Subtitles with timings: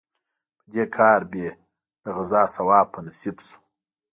[0.59, 1.51] په دې کار به یې
[2.03, 3.57] د غزا ثواب په نصیب شو.